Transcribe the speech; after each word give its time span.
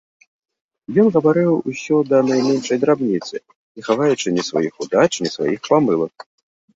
Ён 1.01 1.07
гаварыў 1.17 1.51
усё 1.71 1.97
да 2.11 2.21
найменшай 2.29 2.77
драбніцы, 2.83 3.35
не 3.81 3.85
хаваючы 3.89 4.27
ні 4.39 4.43
сваіх 4.49 4.73
удач, 4.87 5.05
ні 5.27 5.31
сваіх 5.35 5.59
памылак. 5.69 6.13